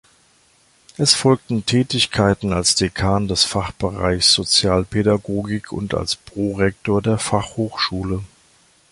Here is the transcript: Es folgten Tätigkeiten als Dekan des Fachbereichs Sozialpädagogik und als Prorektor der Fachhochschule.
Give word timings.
Es 0.97 1.13
folgten 1.13 1.67
Tätigkeiten 1.67 2.53
als 2.53 2.73
Dekan 2.73 3.27
des 3.27 3.43
Fachbereichs 3.43 4.33
Sozialpädagogik 4.33 5.71
und 5.71 5.93
als 5.93 6.15
Prorektor 6.15 7.03
der 7.03 7.19
Fachhochschule. 7.19 8.23